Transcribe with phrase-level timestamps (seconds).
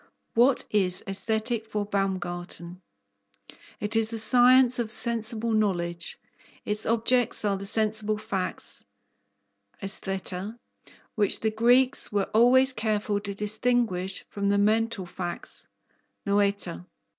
[0.33, 2.81] What is Aesthetic for Baumgarten?
[3.79, 6.19] It is the science of sensible knowledge.
[6.65, 8.83] Its objects are the sensible facts
[9.79, 10.57] (aisthaeta),
[11.13, 15.67] which the Greeks were always careful to distinguish from the mental facts
[16.25, 16.87] (noaeta).